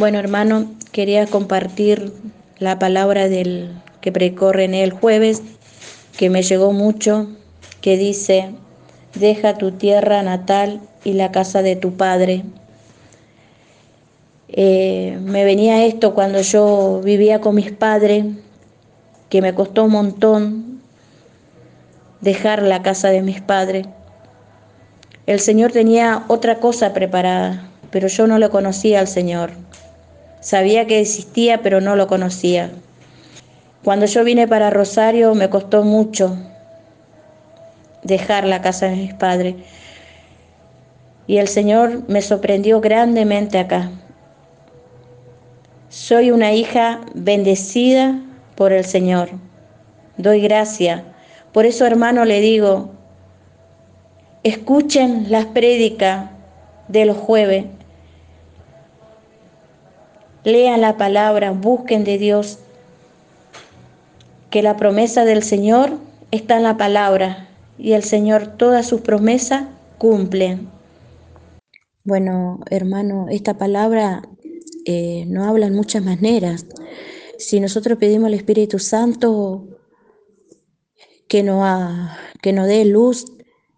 [0.00, 2.10] Bueno, hermano, quería compartir
[2.58, 5.42] la palabra del que predicó René el jueves,
[6.16, 7.28] que me llegó mucho,
[7.82, 8.54] que dice,
[9.14, 12.44] deja tu tierra natal y la casa de tu padre.
[14.48, 18.24] Eh, me venía esto cuando yo vivía con mis padres,
[19.28, 20.80] que me costó un montón
[22.22, 23.86] dejar la casa de mis padres.
[25.26, 29.50] El Señor tenía otra cosa preparada, pero yo no lo conocía al Señor.
[30.40, 32.70] Sabía que existía, pero no lo conocía.
[33.84, 36.36] Cuando yo vine para Rosario me costó mucho
[38.02, 39.56] dejar la casa de mis padres.
[41.26, 43.90] Y el Señor me sorprendió grandemente acá.
[45.88, 48.18] Soy una hija bendecida
[48.54, 49.30] por el Señor.
[50.16, 51.04] Doy gracia.
[51.52, 52.90] Por eso, hermano, le digo,
[54.42, 56.30] escuchen las prédicas
[56.88, 57.66] de los jueves
[60.44, 62.58] lean la palabra, busquen de Dios,
[64.50, 65.98] que la promesa del Señor
[66.30, 69.64] está en la palabra y el Señor todas sus promesas
[69.98, 70.58] cumple.
[72.04, 74.22] Bueno, hermano, esta palabra
[74.86, 76.66] eh, no habla en muchas maneras.
[77.38, 79.68] Si nosotros pedimos al Espíritu Santo
[81.28, 81.64] que nos,
[82.42, 83.26] que nos dé luz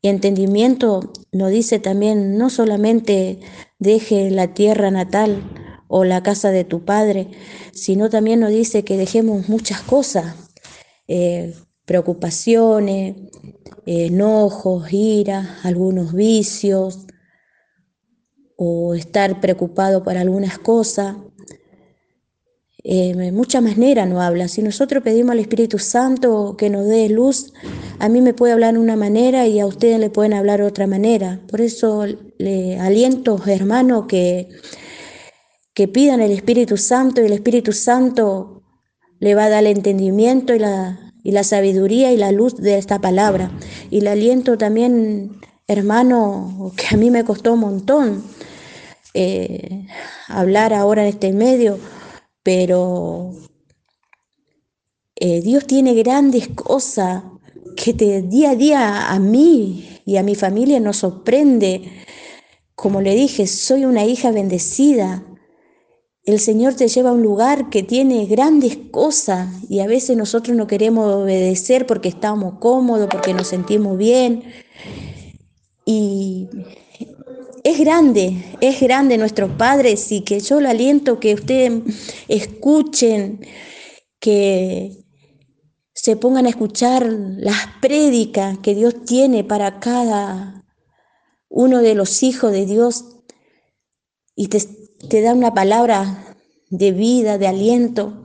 [0.00, 3.40] y entendimiento, nos dice también no solamente
[3.78, 5.42] deje la tierra natal,
[5.96, 7.28] o la casa de tu padre,
[7.72, 10.34] sino también nos dice que dejemos muchas cosas,
[11.06, 13.14] eh, preocupaciones,
[13.86, 17.06] enojos, ira, algunos vicios,
[18.56, 21.14] o estar preocupado por algunas cosas.
[22.82, 24.48] Eh, muchas maneras no habla.
[24.48, 27.52] Si nosotros pedimos al Espíritu Santo que nos dé luz,
[28.00, 30.66] a mí me puede hablar de una manera y a ustedes le pueden hablar de
[30.66, 31.40] otra manera.
[31.48, 32.04] Por eso
[32.38, 34.48] le aliento, hermano, que
[35.74, 38.62] que pidan el Espíritu Santo y el Espíritu Santo
[39.18, 42.78] le va a dar el entendimiento y la, y la sabiduría y la luz de
[42.78, 43.50] esta palabra.
[43.90, 48.24] Y le aliento también, hermano, que a mí me costó un montón
[49.14, 49.86] eh,
[50.28, 51.78] hablar ahora en este medio,
[52.42, 53.32] pero
[55.16, 57.22] eh, Dios tiene grandes cosas
[57.76, 61.90] que te, día a día a mí y a mi familia nos sorprende.
[62.74, 65.22] Como le dije, soy una hija bendecida,
[66.24, 70.56] el Señor te lleva a un lugar que tiene grandes cosas y a veces nosotros
[70.56, 74.44] no queremos obedecer porque estamos cómodos, porque nos sentimos bien.
[75.84, 76.48] Y
[77.62, 81.82] es grande, es grande nuestro Padre, y que yo lo aliento que ustedes
[82.28, 83.40] escuchen,
[84.18, 85.04] que
[85.92, 90.64] se pongan a escuchar las prédicas que Dios tiene para cada
[91.50, 93.04] uno de los hijos de Dios
[94.34, 94.58] y te
[95.08, 96.36] te da una palabra
[96.70, 98.24] de vida, de aliento.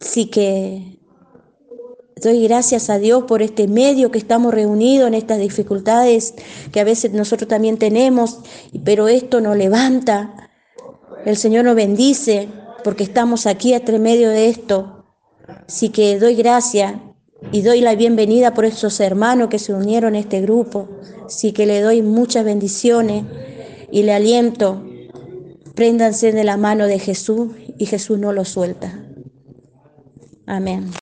[0.00, 0.98] Así que
[2.22, 6.34] doy gracias a Dios por este medio que estamos reunidos en estas dificultades
[6.72, 8.40] que a veces nosotros también tenemos,
[8.84, 10.50] pero esto nos levanta.
[11.24, 12.48] El Señor nos bendice
[12.82, 15.04] porque estamos aquí entre medio de esto.
[15.66, 16.94] Así que doy gracias
[17.52, 20.88] y doy la bienvenida por estos hermanos que se unieron a este grupo.
[21.26, 23.24] Así que le doy muchas bendiciones
[23.90, 24.82] y le aliento
[25.74, 29.04] Préndanse de la mano de Jesús y Jesús no lo suelta.
[30.46, 30.88] Amén.